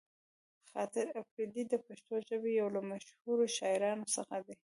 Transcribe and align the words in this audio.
خاطر 0.71 1.05
اپريدی 1.21 1.63
د 1.69 1.73
پښتو 1.85 2.13
ژبې 2.27 2.51
يو 2.59 2.67
له 2.75 2.81
مشهورو 2.91 3.45
شاعرانو 3.57 4.05
څخه 4.15 4.35
دې. 4.45 4.55